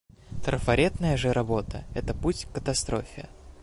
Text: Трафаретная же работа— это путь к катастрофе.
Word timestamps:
Трафаретная 0.43 1.15
же 1.15 1.31
работа— 1.31 1.83
это 1.93 2.15
путь 2.15 2.45
к 2.45 2.53
катастрофе. 2.55 3.29